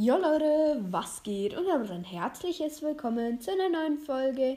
Jo 0.00 0.16
Leute, 0.16 0.80
was 0.92 1.24
geht? 1.24 1.56
Und 1.56 1.66
damit 1.66 1.90
ein 1.90 2.04
herzliches 2.04 2.82
Willkommen 2.82 3.40
zu 3.40 3.50
einer 3.50 3.68
neuen 3.68 3.98
Folge 3.98 4.56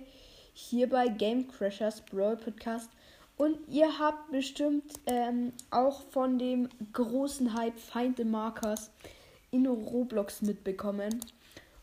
hier 0.54 0.88
bei 0.88 1.08
Game 1.08 1.48
Crashers 1.48 2.02
Brawl 2.02 2.38
Podcast. 2.38 2.92
Und 3.38 3.58
ihr 3.68 3.98
habt 3.98 4.30
bestimmt 4.30 4.84
ähm, 5.08 5.52
auch 5.72 6.04
von 6.12 6.38
dem 6.38 6.70
großen 6.94 7.56
Hype 7.56 7.80
Find 7.80 8.18
the 8.18 8.24
Markers 8.24 8.92
in 9.50 9.66
Roblox 9.66 10.44
mitbekommen. 10.44 11.26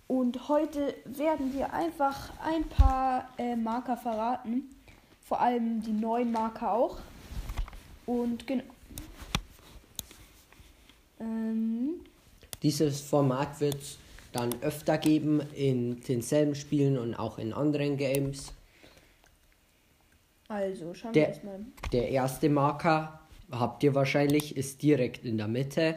Und 0.07 0.49
heute 0.49 0.95
werden 1.05 1.53
wir 1.53 1.73
einfach 1.73 2.31
ein 2.41 2.63
paar 2.63 3.29
äh, 3.39 3.57
Marker 3.57 3.97
verraten. 3.97 4.71
Vor 5.25 5.41
allem 5.41 5.83
die 5.83 5.91
neuen 5.91 6.31
Marker 6.31 6.75
auch. 6.75 6.99
Und 8.07 8.47
genau. 8.47 8.63
Ähm, 11.19 12.05
Dieses 12.63 13.01
Format 13.01 13.61
wird 13.61 13.77
es 13.77 13.99
dann 14.33 14.51
öfter 14.63 14.99
geben 14.99 15.41
in 15.55 16.01
denselben 16.03 16.55
Spielen 16.55 16.99
und 16.99 17.15
auch 17.15 17.39
in 17.39 17.53
anderen 17.53 17.97
Games. 17.97 18.53
also, 20.49 20.95
schauen 20.95 21.15
wir 21.15 21.23
Der, 21.23 21.29
erstmal. 21.29 21.61
der 21.93 22.09
erste 22.11 22.49
Marker, 22.49 23.21
habt 23.51 23.83
ihr 23.83 23.95
wahrscheinlich, 23.95 24.57
ist 24.57 24.83
direkt 24.83 25.25
in 25.25 25.39
der 25.39 25.49
Mitte. 25.49 25.97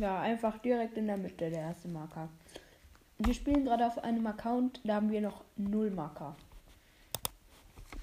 Ja, 0.00 0.20
einfach 0.20 0.58
direkt 0.58 0.96
in 0.96 1.06
der 1.06 1.16
Mitte 1.16 1.50
der 1.50 1.60
erste 1.60 1.88
Marker. 1.88 2.28
Wir 3.18 3.34
spielen 3.34 3.64
gerade 3.64 3.86
auf 3.86 3.98
einem 3.98 4.26
Account, 4.26 4.80
da 4.84 4.94
haben 4.96 5.10
wir 5.10 5.20
noch 5.20 5.42
null 5.56 5.90
Marker. 5.90 6.36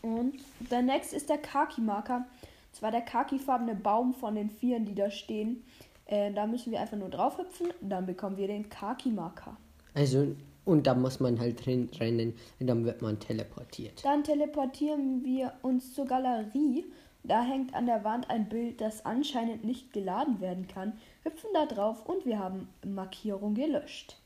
Und 0.02 0.36
der 0.60 0.82
nächste 0.82 1.16
ist 1.16 1.30
der 1.30 1.38
Kaki-Marker. 1.38 2.26
Zwar 2.74 2.92
der 2.92 3.02
kakifarbene 3.02 3.76
Baum 3.76 4.14
von 4.14 4.36
den 4.36 4.50
Vieren, 4.50 4.86
die 4.86 4.94
da 4.94 5.10
stehen. 5.10 5.64
Äh, 6.06 6.32
da 6.34 6.46
müssen 6.46 6.72
wir 6.72 6.80
einfach 6.80 6.98
nur 6.98 7.10
drauf 7.10 7.38
hüpfen, 7.38 7.68
dann 7.82 8.06
bekommen 8.06 8.38
wir 8.38 8.48
den 8.48 8.70
Kaki-Marker. 8.70 9.58
Also, 9.94 10.28
und 10.66 10.88
da 10.88 10.94
muss 10.94 11.20
man 11.20 11.40
halt 11.40 11.66
drin 11.66 11.90
rennen 12.00 12.34
und 12.60 12.68
dann 12.68 12.86
wird 12.86 13.02
man 13.02 13.20
teleportiert. 13.20 14.04
Dann 14.04 14.24
teleportieren 14.24 15.24
wir 15.24 15.54
uns 15.62 15.94
zur 15.94 16.06
Galerie. 16.06 16.86
Da 17.24 17.44
hängt 17.44 17.74
an 17.74 17.88
der 17.88 18.04
Wand 18.04 18.30
ein 18.30 18.50
Bild, 18.50 18.82
das 18.82 19.06
anscheinend 19.06 19.64
nicht 19.64 19.94
geladen 19.94 20.42
werden 20.42 20.68
kann. 20.68 20.94
Hüpfen 21.24 21.50
da 21.54 21.66
drauf 21.66 22.06
und 22.06 22.26
wir 22.26 22.40
haben 22.40 22.68
Markierung 22.86 23.56
gelöscht. 23.56 24.18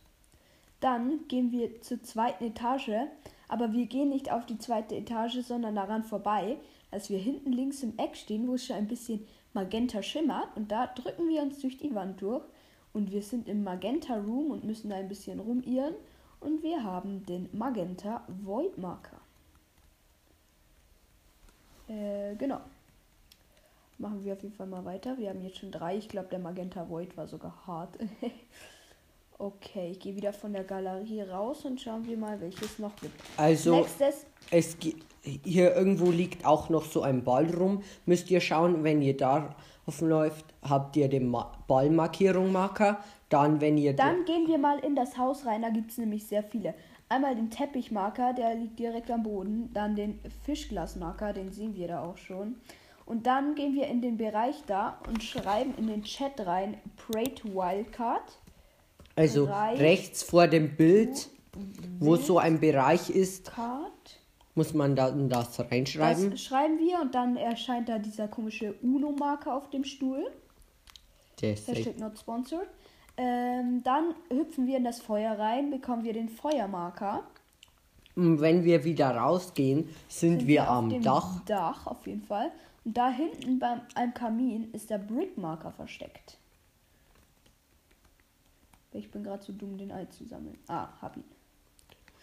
Dann 0.82 1.28
gehen 1.28 1.52
wir 1.52 1.82
zur 1.82 2.02
zweiten 2.04 2.46
Etage, 2.46 3.08
aber 3.48 3.74
wir 3.74 3.86
gehen 3.86 4.10
nicht 4.10 4.32
auf 4.32 4.46
die 4.46 4.58
zweite 4.58 4.96
Etage, 4.96 5.42
sondern 5.44 5.76
daran 5.76 6.04
vorbei, 6.04 6.58
dass 6.92 7.10
wir 7.10 7.20
hinten 7.20 7.52
links 7.52 7.84
im 7.84 7.98
Eck 7.98 8.16
stehen, 8.16 8.48
wo 8.48 8.56
es 8.56 8.66
schon 8.66 8.78
ein 8.78 8.88
bisschen 8.88 9.26
magenta 9.54 10.02
schimmert 10.04 10.56
und 10.56 10.72
da 10.72 10.88
drücken 10.88 11.28
wir 11.30 11.42
uns 11.42 11.60
durch 11.60 11.78
die 11.78 11.94
Wand 11.96 12.22
durch 12.22 12.44
und 12.94 13.12
wir 13.12 13.22
sind 13.22 13.48
im 13.48 13.64
Magenta 13.64 14.16
Room 14.16 14.52
und 14.52 14.64
müssen 14.64 14.90
da 14.90 14.96
ein 14.98 15.08
bisschen 15.08 15.40
rumirren 15.40 15.96
und 16.40 16.64
wir 16.64 16.84
haben 16.84 17.26
den 17.26 17.50
Magenta 17.52 18.24
Void 18.44 18.78
Marker. 18.78 19.18
Äh, 21.88 22.36
genau. 22.36 22.60
Machen 23.98 24.24
wir 24.24 24.34
auf 24.34 24.42
jeden 24.44 24.56
Fall 24.56 24.68
mal 24.68 24.86
weiter. 24.86 25.18
Wir 25.18 25.30
haben 25.30 25.42
jetzt 25.42 25.58
schon 25.58 25.72
drei. 25.72 25.98
Ich 25.98 26.08
glaube, 26.08 26.30
der 26.30 26.40
Magenta 26.40 26.88
Void 26.88 27.18
war 27.18 27.28
sogar 27.28 27.54
hart. 27.68 27.98
okay, 29.38 29.92
ich 29.92 30.00
gehe 30.00 30.16
wieder 30.16 30.32
von 30.32 30.54
der 30.54 30.64
Galerie 30.64 31.22
raus 31.22 31.66
und 31.66 31.82
schauen 31.82 32.08
wir 32.08 32.18
mal, 32.18 32.40
welches 32.40 32.80
noch 32.80 32.96
gibt. 32.98 33.20
Also, 33.36 33.76
Nächstes. 33.76 34.26
es 34.52 34.78
gi- 34.80 34.96
hier 35.24 35.76
irgendwo 35.76 36.12
liegt 36.12 36.46
auch 36.46 36.70
noch 36.70 36.86
so 36.86 37.02
ein 37.02 37.24
Ball 37.24 37.54
rum. 37.54 37.84
Müsst 38.06 38.32
ihr 38.32 38.42
schauen, 38.42 38.84
wenn 38.84 39.02
ihr 39.02 39.18
da 39.18 39.56
läuft, 40.02 40.46
habt 40.62 40.96
ihr 40.98 41.10
den 41.10 41.28
Ma 41.28 41.52
Ballmarkierung 41.68 42.52
Marker. 42.52 43.00
Dann, 43.30 43.62
wenn 43.62 43.78
ihr 43.78 43.96
Dann 43.96 44.26
gehen 44.26 44.48
wir 44.48 44.58
mal 44.58 44.80
in 44.80 44.96
das 44.96 45.18
Haus 45.18 45.46
rein. 45.46 45.62
Da 45.62 45.70
gibt 45.70 45.92
es 45.92 45.98
nämlich 45.98 46.26
sehr 46.28 46.44
viele. 46.44 46.74
Einmal 47.10 47.36
den 47.36 47.50
Teppichmarker, 47.50 48.34
der 48.34 48.56
liegt 48.56 48.78
direkt 48.78 49.10
am 49.10 49.24
Boden. 49.24 49.72
Dann 49.74 49.96
den 49.96 50.20
Fischglasmarker, 50.46 51.34
den 51.34 51.52
sehen 51.52 51.76
wir 51.76 51.88
da 51.88 52.04
auch 52.04 52.18
schon. 52.18 52.56
Und 53.06 53.26
dann 53.26 53.56
gehen 53.56 53.74
wir 53.74 53.88
in 53.88 54.02
den 54.02 54.18
Bereich 54.18 54.56
da 54.68 55.00
und 55.08 55.24
schreiben 55.24 55.74
in 55.78 55.88
den 55.88 56.04
Chat 56.04 56.46
rein 56.46 56.78
Pray 56.96 57.34
to 57.34 57.48
Wildcard. 57.50 58.38
also 59.16 59.48
drei, 59.48 59.76
rechts 59.76 60.22
vor 60.22 60.48
dem 60.48 60.76
Bild, 60.76 61.30
wo 62.00 62.16
so 62.16 62.38
ein 62.38 62.60
Bereich 62.60 63.10
ist, 63.10 63.52
Card. 63.52 64.19
Muss 64.60 64.74
man 64.74 64.94
dann 64.94 65.30
das 65.30 65.58
reinschreiben. 65.58 66.32
Das 66.32 66.42
schreiben 66.42 66.80
wir 66.80 67.00
und 67.00 67.16
dann 67.16 67.38
erscheint 67.38 67.88
da 67.88 67.98
dieser 67.98 68.28
komische 68.28 68.74
Uno-Marker 68.82 69.56
auf 69.56 69.70
dem 69.70 69.86
Stuhl. 69.86 70.30
Der 71.40 71.56
Da 71.56 71.76
steht 71.76 71.98
not 71.98 72.20
sponsored. 72.20 72.68
Ähm, 73.16 73.82
dann 73.84 74.16
hüpfen 74.30 74.68
wir 74.68 74.76
in 74.76 74.84
das 74.84 75.00
Feuer 75.00 75.40
rein, 75.40 75.72
bekommen 75.72 76.04
wir 76.04 76.12
den 76.12 76.28
Feuermarker. 76.28 77.24
Und 78.18 78.42
wenn 78.42 78.66
wir 78.66 78.84
wieder 78.84 79.16
rausgehen, 79.16 79.88
sind, 80.10 80.46
wir 80.46 80.64
auf 80.64 80.78
am 80.78 80.90
dem 80.90 81.04
Dach. 81.04 81.42
Dach 81.46 81.88
auf 81.88 82.06
jeden 82.06 82.24
Fall. 82.24 82.52
Und 82.84 82.98
da 82.98 83.10
hinten 83.10 83.60
beim 83.60 83.80
einem 83.96 84.14
Kamin 84.14 84.74
ist 84.74 84.90
der 84.90 84.98
Brickmarker 84.98 85.72
versteckt. 85.72 86.38
Ich 88.92 89.10
bin 89.10 89.24
gerade 89.24 89.42
zu 89.42 89.54
dumm, 89.54 89.78
den 89.78 89.94
Ei 89.94 90.04
zu 90.08 90.26
sammeln. 90.26 90.58
Ah, 90.68 90.90
hab 91.02 91.16
ihn. 91.16 91.24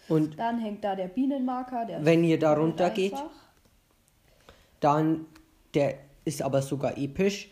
Und 0.09 0.37
Dann 0.39 0.59
hängt 0.59 0.83
da 0.83 0.95
der 0.95 1.07
Bienenmarker. 1.07 1.85
Der 1.85 2.05
Wenn 2.05 2.23
ihr 2.23 2.39
da 2.39 2.53
runter 2.53 2.89
geht, 2.89 3.13
dann, 4.79 5.25
der 5.73 5.95
ist 6.25 6.41
aber 6.41 6.61
sogar 6.61 6.97
episch. 6.97 7.49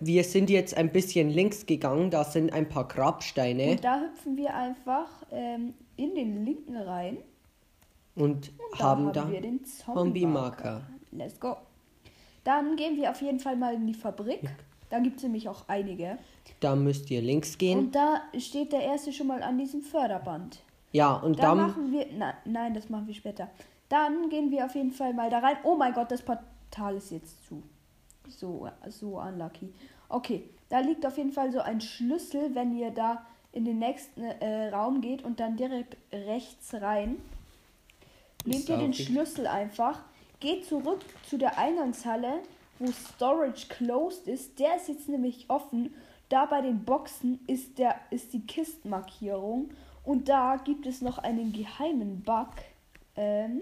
Wir 0.00 0.24
sind 0.24 0.48
jetzt 0.48 0.76
ein 0.76 0.90
bisschen 0.92 1.28
links 1.28 1.66
gegangen, 1.66 2.10
da 2.10 2.24
sind 2.24 2.52
ein 2.52 2.68
paar 2.68 2.88
Grabsteine 2.88 3.72
Und 3.72 3.84
da 3.84 4.00
hüpfen 4.00 4.36
wir 4.36 4.54
einfach 4.54 5.08
ähm, 5.30 5.74
in 5.96 6.14
den 6.14 6.44
linken 6.46 6.76
rein. 6.76 7.18
und 8.14 8.50
Da 8.78 8.84
haben 8.84 9.12
da 9.12 9.30
wir 9.30 9.42
den 9.42 9.62
Zombie-Marker. 9.64 9.94
Zombie-Marker. 9.94 10.82
Let's 11.12 11.38
go. 11.38 11.56
Dann 12.44 12.76
gehen 12.76 12.96
wir 12.96 13.10
auf 13.10 13.20
jeden 13.20 13.40
Fall 13.40 13.56
mal 13.56 13.74
in 13.74 13.86
die 13.86 13.92
Fabrik. 13.94 14.40
Da 14.88 15.00
gibt 15.00 15.18
es 15.18 15.22
nämlich 15.22 15.50
auch 15.50 15.64
einige. 15.68 16.16
Da 16.60 16.74
müsst 16.74 17.10
ihr 17.10 17.20
links 17.20 17.58
gehen. 17.58 17.78
Und 17.78 17.94
da 17.94 18.22
steht 18.38 18.72
der 18.72 18.80
erste 18.80 19.12
schon 19.12 19.26
mal 19.26 19.42
an 19.42 19.58
diesem 19.58 19.82
Förderband. 19.82 20.60
Ja, 20.92 21.14
und 21.14 21.38
Dann 21.38 21.58
dann, 21.58 21.66
machen 21.68 21.92
wir. 21.92 22.06
Na, 22.16 22.34
nein, 22.44 22.74
das 22.74 22.88
machen 22.88 23.06
wir 23.06 23.14
später. 23.14 23.48
Dann 23.88 24.28
gehen 24.28 24.50
wir 24.50 24.64
auf 24.64 24.74
jeden 24.74 24.92
Fall 24.92 25.14
mal 25.14 25.30
da 25.30 25.38
rein. 25.38 25.56
Oh 25.64 25.76
mein 25.76 25.92
Gott, 25.92 26.10
das 26.10 26.22
Portal 26.22 26.96
ist 26.96 27.10
jetzt 27.10 27.46
zu. 27.46 27.62
So, 28.28 28.68
so 28.88 29.18
unlucky. 29.20 29.72
Okay, 30.08 30.44
da 30.68 30.80
liegt 30.80 31.06
auf 31.06 31.16
jeden 31.16 31.32
Fall 31.32 31.50
so 31.50 31.60
ein 31.60 31.80
Schlüssel, 31.80 32.54
wenn 32.54 32.76
ihr 32.76 32.90
da 32.90 33.24
in 33.52 33.64
den 33.64 33.78
nächsten 33.78 34.22
äh, 34.22 34.68
Raum 34.68 35.00
geht 35.00 35.24
und 35.24 35.40
dann 35.40 35.56
direkt 35.56 35.96
rechts 36.12 36.74
rein. 36.74 37.16
Nehmt 38.44 38.68
ihr 38.68 38.76
den. 38.76 38.94
Schlüssel 38.94 39.46
einfach, 39.46 40.00
geht 40.40 40.66
zurück 40.66 41.00
zu 41.28 41.38
der 41.38 41.58
Eingangshalle, 41.58 42.40
wo 42.78 42.90
Storage 42.92 43.66
closed 43.68 44.28
ist. 44.28 44.58
Der 44.58 44.76
ist 44.76 44.88
jetzt 44.88 45.08
nämlich 45.08 45.46
offen. 45.48 45.94
Da 46.28 46.44
bei 46.44 46.60
den 46.60 46.84
Boxen 46.84 47.40
ist, 47.46 47.78
der, 47.78 47.96
ist 48.10 48.34
die 48.34 48.46
Kistenmarkierung. 48.46 49.70
Und 50.08 50.30
da 50.30 50.56
gibt 50.56 50.86
es 50.86 51.02
noch 51.02 51.18
einen 51.18 51.52
geheimen 51.52 52.22
Bug. 52.22 52.48
Ähm, 53.14 53.60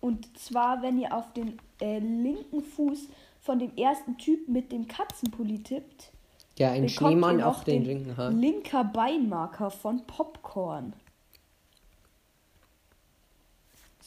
und 0.00 0.36
zwar, 0.36 0.82
wenn 0.82 0.98
ihr 0.98 1.14
auf 1.14 1.32
den 1.32 1.60
äh, 1.80 2.00
linken 2.00 2.60
Fuß 2.60 3.06
von 3.40 3.60
dem 3.60 3.76
ersten 3.76 4.18
Typ 4.18 4.48
mit 4.48 4.72
dem 4.72 4.88
Katzenpulli 4.88 5.62
tippt, 5.62 6.10
ja, 6.58 6.72
ein 6.72 6.86
bekommt 6.86 6.90
Schneemann 6.90 7.38
ihr 7.38 7.44
noch 7.44 7.58
auf 7.58 7.64
den 7.64 7.86
Ringen 7.86 8.16
hat. 8.16 8.34
linker 8.34 8.82
Beinmarker 8.82 9.70
von 9.70 10.04
Popcorn. 10.08 10.92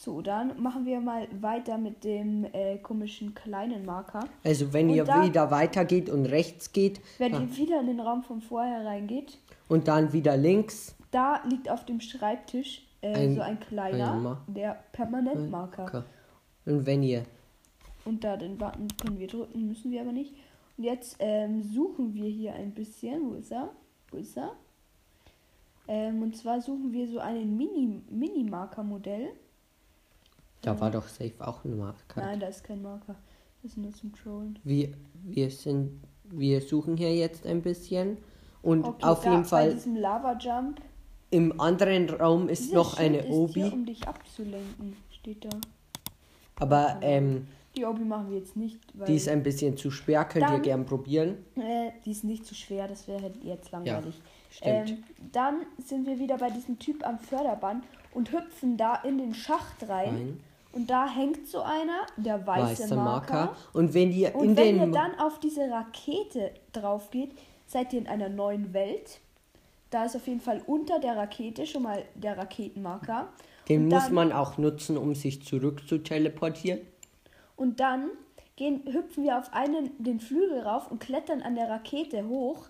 So, 0.00 0.22
dann 0.22 0.62
machen 0.62 0.86
wir 0.86 1.00
mal 1.00 1.26
weiter 1.40 1.76
mit 1.76 2.04
dem 2.04 2.44
äh, 2.52 2.78
komischen 2.78 3.34
kleinen 3.34 3.84
Marker. 3.84 4.20
Also 4.44 4.72
wenn 4.72 4.90
Und 4.90 4.94
ihr 4.94 5.02
da- 5.04 5.24
wieder 5.26 5.50
weitergeht 5.50 6.08
und 6.08 6.26
rechts 6.26 6.72
geht 6.72 7.00
Wenn 7.18 7.34
ah, 7.34 7.40
ihr 7.40 7.56
wieder 7.56 7.80
in 7.80 7.88
den 7.88 7.98
Raum 7.98 8.22
von 8.22 8.40
vorher 8.40 8.86
reingeht, 8.86 9.38
und 9.68 9.88
dann 9.88 10.12
wieder 10.12 10.36
links, 10.36 10.94
da 11.10 11.42
liegt 11.48 11.68
auf 11.68 11.84
dem 11.84 12.00
Schreibtisch 12.00 12.86
äh, 13.00 13.12
Ein- 13.12 13.34
so 13.34 13.40
ein 13.40 13.58
kleiner, 13.58 14.36
ein 14.46 14.54
der 14.54 14.78
Permanentmarker. 14.92 16.04
und 16.64 16.86
wenn 16.86 17.02
ihr 17.02 17.24
Und 18.04 18.22
da 18.22 18.36
den 18.36 18.56
Button 18.56 18.86
können 19.02 19.18
wir 19.18 19.26
drücken, 19.26 19.66
müssen 19.66 19.90
wir 19.90 20.02
aber 20.02 20.12
nicht. 20.12 20.32
Und 20.76 20.84
jetzt 20.84 21.16
ähm, 21.18 21.60
suchen 21.64 22.14
wir 22.14 22.30
hier 22.30 22.54
ein 22.54 22.70
bisschen. 22.72 23.30
Wo 23.30 23.34
ist 23.34 23.50
er? 23.50 23.70
Wo 24.12 24.16
ist 24.18 24.36
er? 24.36 24.52
Ähm, 25.88 26.22
und 26.22 26.36
zwar 26.36 26.60
suchen 26.60 26.92
wir 26.92 27.08
so 27.08 27.18
einen 27.18 27.56
Mini- 27.56 28.00
Mini-Marker-Modell. 28.10 29.30
Da 30.62 30.78
war 30.80 30.90
doch 30.90 31.06
safe 31.08 31.34
auch 31.40 31.64
ein 31.64 31.76
Marker. 31.78 32.20
Nein, 32.20 32.40
da 32.40 32.46
ist 32.48 32.64
kein 32.64 32.82
Marker. 32.82 33.14
Das 33.62 33.72
ist 33.72 33.78
nur 33.78 33.92
zum 33.92 34.12
Trollen. 34.14 34.58
Wir, 34.64 34.90
wir 35.24 35.50
sind, 35.50 36.00
wir 36.24 36.60
suchen 36.60 36.96
hier 36.96 37.14
jetzt 37.14 37.46
ein 37.46 37.62
bisschen 37.62 38.18
und 38.62 38.84
Okay, 38.84 39.04
auf 39.04 39.22
da 39.22 39.30
jeden 39.30 39.42
Bei 39.42 39.48
Fall 39.48 39.74
diesem 39.74 39.96
Lava-Jump. 39.96 40.80
im 41.30 41.60
anderen 41.60 42.08
Raum 42.10 42.48
ist 42.48 42.64
Dieser 42.64 42.74
noch 42.76 42.96
Schild 42.96 43.08
eine 43.08 43.18
ist 43.18 43.30
Obi, 43.30 43.62
Hier, 43.62 43.72
um 43.72 43.84
dich 43.86 44.06
abzulenken, 44.06 44.96
steht 45.10 45.44
da. 45.44 45.50
aber 46.56 46.98
ähm, 47.02 47.46
Die 47.76 47.84
Obi 47.84 48.04
machen 48.04 48.30
wir 48.30 48.38
jetzt 48.38 48.56
nicht, 48.56 48.78
weil 48.94 49.06
Die 49.06 49.14
ist 49.16 49.28
ein 49.28 49.42
bisschen 49.42 49.76
zu 49.76 49.90
schwer, 49.90 50.24
könnt 50.24 50.44
ihr 50.46 50.52
Dann- 50.52 50.62
gern 50.62 50.86
probieren. 50.86 51.36
äh, 51.56 51.90
die 52.04 52.10
ist 52.12 52.24
nicht 52.24 52.46
zu 52.46 52.54
schwer, 52.54 52.88
das 52.88 53.06
wäre 53.08 53.30
jetzt 53.42 53.70
langweilig. 53.70 54.20
stimmt. 54.50 54.90
Ähm, 54.90 55.04
dann 55.32 55.56
sind 55.84 56.06
wir 56.06 56.18
wieder 56.18 56.38
bei 56.38 56.50
diesem 56.50 56.78
Typ 56.78 57.06
am 57.06 57.18
Förderband 57.18 57.84
und 58.14 58.32
hüpfen 58.32 58.76
da 58.76 58.96
in 58.96 59.18
den 59.18 59.34
Schacht 59.34 59.88
rein. 59.88 60.08
Rein. 60.14 60.40
Und 60.72 60.90
da 60.90 61.08
hängt 61.08 61.48
so 61.48 61.62
einer, 61.62 62.06
der 62.16 62.46
weiße, 62.46 62.82
Weißer 62.84 62.96
Marker. 62.96 63.34
Marker. 63.34 63.56
Und 63.72 63.94
wenn 63.94 64.12
ihr 64.12 64.34
Und 64.34 64.56
wenn 64.56 64.76
ihr 64.78 64.86
dann 64.88 65.18
auf 65.18 65.40
diese 65.40 65.70
Rakete 65.70 66.52
drauf 66.72 67.10
geht, 67.10 67.32
seid 67.66 67.92
ihr 67.92 68.00
in 68.00 68.06
einer 68.06 68.28
neuen 68.28 68.72
Welt. 68.74 69.20
Da 69.90 70.04
ist 70.04 70.14
auf 70.16 70.26
jeden 70.26 70.40
Fall 70.40 70.62
unter 70.66 70.98
der 71.00 71.16
Rakete 71.16 71.66
schon 71.66 71.82
mal 71.82 72.04
der 72.14 72.36
Raketenmarker. 72.36 73.28
den 73.68 73.82
und 73.84 73.88
muss 73.88 74.04
dann- 74.04 74.14
man 74.14 74.32
auch 74.32 74.56
nutzen, 74.56 74.96
um 74.96 75.14
sich 75.14 75.42
zurück 75.44 75.86
zu 75.88 75.98
teleportieren. 75.98 76.80
Und 77.56 77.80
dann 77.80 78.10
gehen, 78.56 78.82
hüpfen 78.90 79.24
wir 79.24 79.38
auf 79.38 79.52
einen 79.52 79.90
den 79.98 80.20
Flügel 80.20 80.60
rauf 80.60 80.90
und 80.90 81.00
klettern 81.00 81.42
an 81.42 81.54
der 81.54 81.68
Rakete 81.68 82.26
hoch 82.28 82.68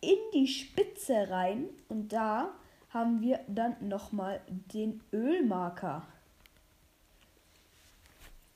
in 0.00 0.18
die 0.34 0.46
Spitze 0.46 1.30
rein. 1.30 1.64
Und 1.88 2.12
da 2.12 2.50
haben 2.90 3.22
wir 3.22 3.40
dann 3.48 3.76
nochmal 3.80 4.40
den 4.48 5.00
Ölmarker. 5.12 6.02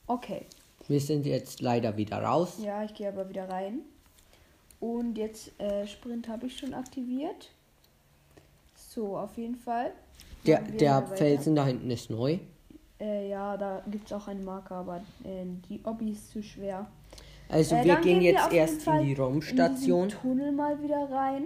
Okay, 0.09 0.47
Wir 0.89 1.01
sind 1.01 1.27
jetzt 1.27 1.61
leider 1.61 1.97
wieder 1.97 2.23
raus. 2.23 2.59
ja, 2.63 2.83
ich 2.85 2.95
gehe 2.95 3.09
aber 3.09 3.29
wieder 3.29 3.49
rein. 3.49 3.81
Und 4.81 5.19
jetzt 5.19 5.59
äh, 5.61 5.87
Sprint 5.87 6.29
habe 6.29 6.47
ich 6.47 6.57
schon 6.57 6.73
aktiviert. 6.73 7.51
So, 8.75 9.17
auf 9.19 9.37
jeden 9.37 9.57
Fall. 9.57 9.93
Der, 10.47 10.65
wir 10.67 10.79
der. 10.79 11.03
Felsen 11.09 11.55
da 11.57 11.67
hinten 11.67 11.91
ist 11.91 12.11
neu. 12.11 12.39
Äh, 13.01 13.29
ja, 13.29 13.57
da 13.57 13.83
gibt 13.91 14.07
es 14.07 14.13
auch 14.13 14.29
einen 14.29 14.45
Marker, 14.45 14.77
aber 14.77 14.97
äh, 15.25 15.45
die 15.69 15.81
Obby 15.85 16.13
ist 16.13 16.31
zu 16.31 16.43
schwer. 16.43 16.87
Also 17.49 17.75
Äh, 17.75 17.85
wir 17.85 17.97
gehen 17.97 18.21
wir 18.21 18.33
jetzt 18.33 18.53
jeden 18.53 18.57
erst 18.57 18.87
in 18.87 19.05
die 19.05 19.15
Raumstation. 19.15 20.05
In 20.05 20.09
Tunnel 20.11 20.53
mal 20.53 20.81
wieder 20.83 21.11
rein. 21.11 21.45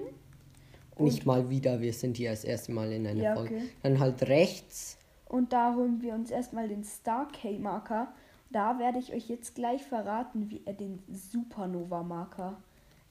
Und, 0.97 1.07
Nicht 1.07 1.25
mal 1.27 1.49
wieder, 1.49 1.81
wir 1.81 1.93
sind 1.93 2.17
hier 2.19 2.31
das 2.31 2.45
erste 2.45 2.71
Mal 2.73 2.93
in 2.93 3.07
einer 3.07 3.21
Ja, 3.23 3.35
Folge. 3.35 3.55
okay. 3.57 3.69
Dann 3.83 3.99
halt 3.99 4.23
rechts. 4.29 4.99
und 5.29 5.53
da 5.55 5.75
holen 5.75 6.03
wir 6.03 6.13
uns 6.15 6.31
erstmal 6.31 6.69
den 6.69 6.85
Star-K-Marker. 6.85 8.13
Da 8.53 8.79
werde 8.79 8.99
ich 8.99 9.13
euch 9.13 9.29
jetzt 9.29 9.55
gleich 9.55 9.83
verraten, 9.83 10.51
wie 10.51 10.63
er 10.65 10.75
den 10.75 11.03
Supernova-Marker 11.09 12.57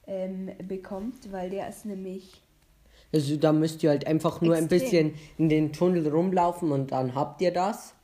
ähm, 0.06 0.50
bekommt, 0.66 1.32
weil 1.32 1.50
der 1.50 1.68
ist 1.68 1.84
nämlich. 1.84 2.42
Also 3.12 3.36
da 3.36 3.52
müsst 3.52 3.82
ihr 3.82 3.90
halt 3.90 4.06
einfach 4.06 4.40
nur 4.40 4.54
ein 4.54 4.64
Extrem. 4.64 4.80
bisschen 4.80 5.14
in 5.38 5.48
den 5.48 5.72
Tunnel 5.72 6.08
rumlaufen 6.08 6.72
und 6.72 6.92
dann 6.92 7.14
habt 7.14 7.42
ihr 7.42 7.52
das. 7.52 7.94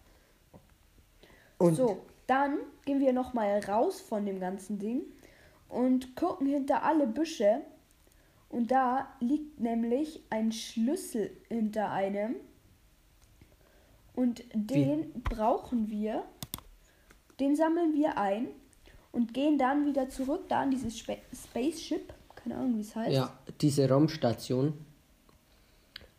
Und 1.58 1.76
So, 1.76 1.99
dann 2.26 2.58
gehen 2.85 3.00
wir 3.00 3.12
nochmal 3.12 3.61
raus 3.61 4.00
von 4.00 4.26
dem 4.26 4.40
ganzen 4.40 4.79
Ding 4.79 5.02
und 5.69 6.17
gucken 6.17 6.46
hinter 6.46 6.82
alle 6.82 7.06
Büsche. 7.06 7.62
Und 8.49 8.70
da 8.70 9.08
liegt 9.20 9.61
nämlich 9.61 10.23
ein 10.31 10.52
Schlüssel 10.52 11.31
hinter 11.49 11.90
einem. 11.90 12.37
Und 14.14 14.44
den 14.55 15.12
brauchen 15.23 15.90
wir. 15.90 16.25
Den 17.40 17.56
sammeln 17.56 17.94
wir 17.94 18.17
ein 18.19 18.49
und 19.12 19.32
gehen 19.35 19.58
dann 19.58 19.87
wieder 19.87 20.08
zurück 20.08 20.44
da 20.49 20.62
an 20.62 20.70
dieses 20.70 20.99
Spa 20.99 21.14
Spaceship. 21.32 22.12
Keine 22.37 22.56
Ahnung, 22.56 22.76
wie 22.76 22.81
es 22.82 22.94
heißt. 22.94 23.12
ja, 23.12 23.32
diese 23.61 23.88
Raumstation. 23.88 24.75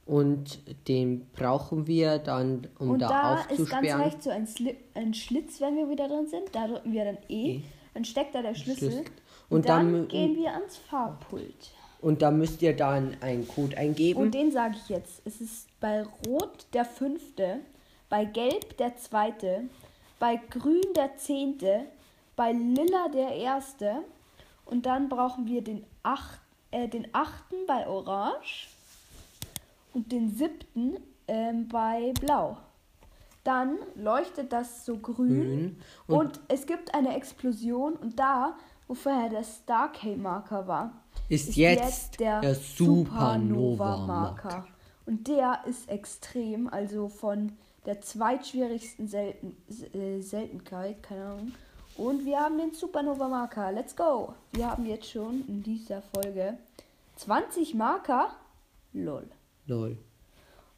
Und 0.06 0.60
den 0.88 1.28
brauchen 1.34 1.86
wir 1.86 2.18
dann, 2.18 2.68
um 2.80 2.92
und 2.92 3.00
da, 3.00 3.08
da 3.10 3.34
ist 3.42 3.48
ganz 3.48 3.52
aufzusperren. 3.60 4.02
rechts 4.02 4.24
so 4.24 4.30
ein, 4.32 4.48
Sli 4.48 4.76
ein 4.96 5.14
Schlitz, 5.14 5.62
wenn 5.62 5.76
wir 5.76 5.88
wieder 5.90 6.08
drin 6.08 6.26
sind. 6.28 6.44
Da 6.52 6.68
drücken 6.68 6.92
wir 6.92 7.06
dann 7.06 7.18
E. 7.30 7.58
E. 7.58 7.62
Dann 7.94 8.06
steckt 8.06 8.34
da 8.34 8.42
der 8.42 8.56
Schlüssel. 8.56 8.92
Schlüssel. 8.92 9.06
Und, 9.50 9.58
Und 9.58 9.70
dann, 9.70 9.94
dann- 9.94 10.08
gehen 10.08 10.36
wir 10.36 10.52
ans 10.54 10.78
Farbpult. 10.78 11.72
Und 12.02 12.22
da 12.22 12.32
müsst 12.32 12.62
ihr 12.62 12.76
dann 12.76 13.18
einen 13.22 13.48
Code 13.48 13.78
eingeben. 13.78 14.20
Und 14.20 14.34
den 14.34 14.52
sage 14.52 14.76
ich 14.82 14.90
jetzt. 14.90 15.22
Es 15.26 15.42
ist 15.42 15.68
bei 15.80 16.04
Rot 16.26 16.66
der 16.74 16.86
fünfte, 16.86 17.60
bei 18.10 18.26
Gelb 18.26 18.78
der 18.78 18.96
zweite, 18.98 19.64
bei 20.20 20.40
Grün 20.50 20.94
der 20.96 21.16
zehnte, 21.18 21.86
bei 22.36 22.52
Lila 22.52 23.08
der 23.14 23.36
erste. 23.36 24.04
Und 24.66 24.86
dann 24.86 25.10
brauchen 25.10 25.48
wir 25.48 25.64
den, 25.64 25.84
acht, 26.04 26.40
äh, 26.72 26.88
den 26.88 27.08
achten 27.14 27.56
bei 27.68 27.88
Orange 27.88 28.68
und 29.94 30.12
den 30.12 30.30
siebten 30.30 30.98
ähm, 31.28 31.68
bei 31.68 32.14
Blau. 32.20 32.58
Dann 33.44 33.78
leuchtet 33.96 34.52
das 34.54 34.86
so 34.86 34.98
grün 34.98 35.28
Grün. 35.28 35.82
und, 36.08 36.16
Und- 36.18 36.40
es 36.50 36.66
gibt 36.68 36.94
eine 36.94 37.16
Explosion 37.16 37.94
und 37.94 38.20
da, 38.20 38.56
wo 38.88 38.94
vorher 38.94 39.30
der 39.30 39.44
Starkey-Marker 39.44 40.68
war, 40.68 40.92
Ist 41.30 41.56
jetzt 41.56 42.20
der 42.20 42.54
Supernova-Marker. 42.56 44.68
Und 45.06 45.28
der 45.28 45.62
ist 45.66 45.90
extrem, 45.90 46.68
also 46.68 47.08
von 47.08 47.54
der 47.86 48.02
zweitschwierigsten 48.02 49.08
Selten, 49.08 49.56
äh, 49.94 50.20
Seltenheit, 50.22 51.02
keine 51.04 51.26
Ahnung. 51.26 51.54
Und 51.98 52.26
wir 52.26 52.40
haben 52.40 52.58
den 52.58 52.74
Supernova-Marker. 52.74 53.72
Let's 53.72 53.96
go! 53.96 54.34
Wir 54.54 54.70
haben 54.72 54.86
jetzt 54.86 55.10
schon 55.10 55.44
in 55.48 55.64
dieser 55.64 56.02
Folge 56.02 56.58
20 57.18 57.74
Marker. 57.76 58.32
Lol. 58.94 59.28
Lol. 59.68 59.98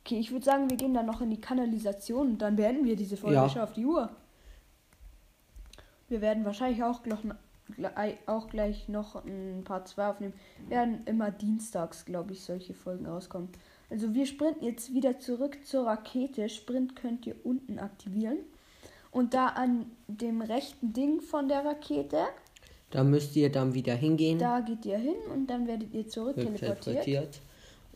Okay, 0.04 0.20
ich 0.20 0.32
würde 0.32 0.44
sagen, 0.46 0.70
wir 0.70 0.78
gehen 0.78 0.94
dann 0.96 1.06
noch 1.06 1.22
in 1.22 1.30
die 1.30 1.40
Kanalisation 1.40 2.32
und 2.32 2.38
dann 2.42 2.56
beenden 2.56 2.86
wir 2.86 2.96
diese 2.96 3.18
Folge 3.18 3.36
Ja. 3.36 3.48
schon 3.50 3.62
auf 3.62 3.74
die 3.74 3.86
Uhr. 3.86 4.10
Wir 6.10 6.22
werden 6.22 6.44
wahrscheinlich 6.44 6.84
auch, 6.84 7.04
gleich- 7.04 7.20
gleich- 7.78 8.18
auch 8.26 8.50
gleich 8.50 8.90
noch 8.90 9.24
ein 9.24 9.62
paar 9.64 9.86
zwei 9.86 10.08
aufnehmen. 10.10 10.34
Werden 10.68 11.04
immer 11.06 11.32
dienstags, 11.32 12.04
glaube 12.06 12.34
ich, 12.34 12.42
solche 12.44 12.74
Folgen 12.74 13.06
rauskommen. 13.06 13.50
Also 13.92 14.14
wir 14.14 14.26
sprinten 14.26 14.64
jetzt 14.64 14.94
wieder 14.94 15.20
zurück 15.20 15.58
zur 15.66 15.86
Rakete. 15.86 16.48
Sprint 16.50 16.96
könnt 16.96 17.28
ihr 17.28 17.36
unten 17.44 17.78
aktivieren. 17.78 18.38
Und 19.12 19.34
da 19.34 19.48
an 19.48 19.86
dem 20.08 20.42
rechten 20.42 20.94
Ding 20.94 21.20
von 21.22 21.50
der 21.50 21.66
Rakete, 21.66 22.20
Da 22.90 23.04
müsst 23.04 23.36
ihr 23.36 23.52
dann 23.52 23.74
wieder 23.74 23.94
hingehen. 23.94 24.40
da 24.40 24.62
geht 24.62 24.86
ihr 24.86 24.98
hin 24.98 25.16
und 25.34 25.48
dann 25.48 25.68
werdet 25.68 25.94
ihr 25.94 26.08
zurück 26.08 26.36
teleportiert. 26.38 27.42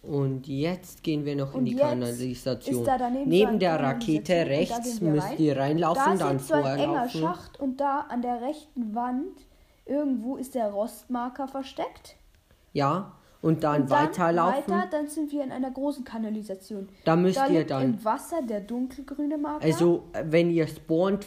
Und 0.02 0.48
jetzt 0.48 1.02
gehen 1.02 1.25
wir 1.25 1.36
noch 1.36 1.54
Und 1.54 1.62
in 1.62 1.66
die 1.66 1.75
Kanalisation. 1.78 2.82
ist 2.82 2.88
da 2.88 2.98
daneben 2.98 3.30
Neben 3.30 3.60
der 3.60 3.80
Rakete 3.80 4.36
da 4.36 4.42
rechts 4.44 5.02
müsst 5.02 5.40
ihr 5.40 5.58
reinlaufen, 5.58 6.04
Da 6.06 6.14
ist 6.14 6.22
dann 6.22 6.38
jetzt 6.38 6.48
so 6.48 6.54
ein 6.56 6.66
enger 6.80 7.10
vorlaufen. 7.10 7.22
Schacht 7.22 7.60
und 7.60 7.80
da 7.80 8.02
an 8.02 8.22
der 8.22 8.42
rechten 8.42 8.94
Wand 8.94 9.48
irgendwo 9.86 10.36
ist 10.36 10.54
der 10.54 10.70
Rostmarker 10.70 11.48
versteckt. 11.48 12.18
Ja, 12.74 13.14
und 13.46 13.64
dann 13.64 13.84
Und 13.84 13.92
dann 13.92 14.08
weiterlaufen. 14.08 14.74
weiter, 14.74 14.88
dann 14.92 15.08
sind 15.08 15.32
wir 15.32 15.44
in 15.44 15.52
einer 15.52 15.70
großen 15.72 16.04
Kanalisation. 16.04 16.90
Da 17.06 17.16
müsst 17.16 17.38
da 17.38 17.48
ihr 17.48 17.60
liegt 17.60 17.72
dann- 17.72 17.84
im 17.84 18.04
Wasser 18.06 18.42
der 18.42 18.62
dunkelgrüne 18.62 19.38
Marker. 19.38 19.64
Also, 19.64 20.06
wenn 20.24 20.50
ihr 20.50 20.68
spawnt 20.68 21.24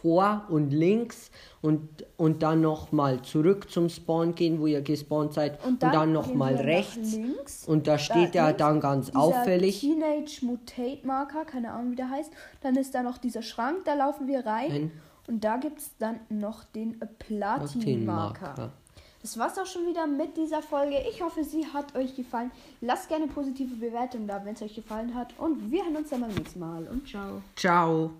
vor 0.00 0.46
und 0.48 0.70
links 0.70 1.30
und, 1.60 2.06
und 2.16 2.42
dann 2.42 2.62
nochmal 2.62 3.20
zurück 3.20 3.70
zum 3.70 3.90
Spawn 3.90 4.34
gehen, 4.34 4.58
wo 4.58 4.66
ihr 4.66 4.80
gespawnt 4.80 5.34
seid, 5.34 5.62
und 5.66 5.82
dann, 5.82 5.92
gehen 5.92 6.12
nochmal 6.12 6.52
wir 6.54 6.58
nach 6.60 6.64
rechts. 6.64 7.12
links. 7.12 7.68
Und 7.68 7.86
da 7.86 7.98
steht 7.98 8.34
ja 8.34 8.46
links 8.46 8.58
dann 8.58 8.80
ganz 8.80 9.14
auffällig. 9.14 9.80
Teenage 9.80 10.40
Mutate 10.42 11.06
Marker, 11.06 11.44
keine 11.44 11.72
Ahnung 11.72 11.92
wie 11.92 11.96
der 11.96 12.08
heißt. 12.08 12.32
Dann 12.62 12.76
ist 12.76 12.94
da 12.94 13.02
noch 13.02 13.18
dieser 13.18 13.42
Schrank, 13.42 13.84
da 13.84 13.92
laufen 13.92 14.26
wir 14.26 14.46
rein. 14.46 14.70
Rein. 14.70 14.90
Und 15.28 15.44
da 15.44 15.58
gibt 15.58 15.78
es 15.80 15.90
dann 15.98 16.20
noch 16.30 16.64
den 16.64 16.98
Platin 17.18 18.06
Marker. 18.06 18.54
Platin-Marker. 18.54 18.72
Das 19.22 19.36
war's 19.38 19.58
auch 19.58 19.66
schon 19.66 19.86
wieder 19.86 20.06
mit 20.06 20.36
dieser 20.36 20.62
Folge. 20.62 20.96
Ich 21.10 21.22
hoffe, 21.22 21.44
sie 21.44 21.66
hat 21.66 21.94
euch 21.94 22.16
gefallen. 22.16 22.50
Lasst 22.80 23.08
gerne 23.08 23.26
positive 23.26 23.74
Bewertungen 23.74 24.26
da, 24.26 24.44
wenn 24.44 24.54
es 24.54 24.62
euch 24.62 24.74
gefallen 24.74 25.14
hat. 25.14 25.38
Und 25.38 25.70
wir 25.70 25.84
hören 25.84 25.96
uns 25.96 26.10
dann 26.10 26.22
beim 26.22 26.34
nächsten 26.34 26.60
Mal. 26.60 26.86
Und 26.86 27.06
ciao. 27.06 27.42
Ciao. 27.54 28.10